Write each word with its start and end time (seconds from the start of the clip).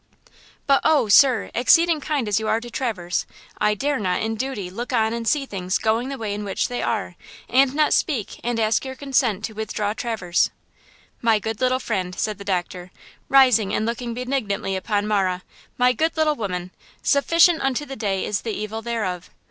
"But 0.65 0.81
oh, 0.83 1.09
sir, 1.09 1.51
exceeding 1.53 2.01
kind 2.01 2.27
as 2.27 2.39
you 2.39 2.47
are 2.47 2.59
to 2.59 2.71
Traverse, 2.71 3.27
I 3.59 3.75
dare 3.75 3.99
not, 3.99 4.23
in 4.23 4.33
duty, 4.33 4.71
look 4.71 4.91
on 4.91 5.13
and 5.13 5.27
see 5.27 5.45
things 5.45 5.77
going 5.77 6.09
the 6.09 6.17
way 6.17 6.33
in 6.33 6.43
which 6.43 6.69
they 6.69 6.81
are, 6.81 7.15
and 7.47 7.75
not 7.75 7.93
speak 7.93 8.39
and 8.43 8.59
ask 8.59 8.83
your 8.83 8.95
consent 8.95 9.45
to 9.45 9.53
withdraw 9.53 9.93
Traverse!" 9.93 10.49
"My 11.21 11.37
good 11.37 11.61
little 11.61 11.77
friend," 11.77 12.17
said 12.17 12.39
the 12.39 12.43
doctor, 12.43 12.89
rising 13.29 13.75
and 13.75 13.85
looking 13.85 14.07
kindly 14.15 14.23
and 14.23 14.29
benignantly 14.31 14.75
upon 14.75 15.05
Marah, 15.05 15.43
"My 15.77 15.93
good 15.93 16.17
little 16.17 16.33
woman 16.35 16.71
'sufficient 17.03 17.61
unto 17.61 17.85
the 17.85 17.95
day 17.95 18.25
is 18.25 18.41
the 18.41 18.49
evil 18.53 18.81
thereof!' 18.81 19.29